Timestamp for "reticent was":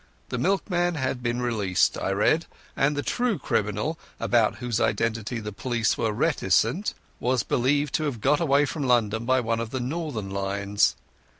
6.11-7.43